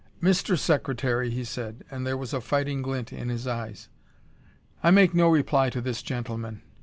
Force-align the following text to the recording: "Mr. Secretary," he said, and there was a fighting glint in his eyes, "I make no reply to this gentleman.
"Mr. 0.19 0.57
Secretary," 0.57 1.29
he 1.29 1.43
said, 1.43 1.83
and 1.91 2.07
there 2.07 2.17
was 2.17 2.33
a 2.33 2.41
fighting 2.41 2.81
glint 2.81 3.13
in 3.13 3.29
his 3.29 3.45
eyes, 3.45 3.87
"I 4.81 4.89
make 4.89 5.13
no 5.13 5.27
reply 5.29 5.69
to 5.69 5.79
this 5.79 6.01
gentleman. 6.01 6.63